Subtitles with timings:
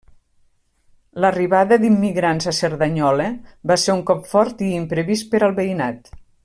[1.25, 3.29] L'arribada d'immigrants a Cerdanyola
[3.73, 6.15] va ser un cop fort i imprevist per al veïnat.